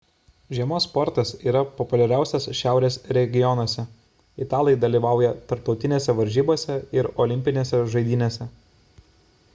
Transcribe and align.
žiemos 0.59 0.85
sportas 0.87 1.33
yra 1.49 1.59
populiariausias 1.81 2.47
šiaurės 2.59 2.97
regionuose– 3.17 3.85
italai 4.47 4.75
dalyvauja 4.87 5.31
tarptautinėse 5.53 6.19
varžybose 6.23 6.83
ir 7.01 7.13
olimpinėse 7.27 7.87
žaidynėse 7.97 8.53